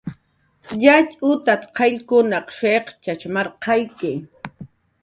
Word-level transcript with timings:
"Yatxutat"" 0.83 1.61
qayllkunaq 1.77 2.47
shiq' 2.59 2.95
nurarqayki" 3.33 4.13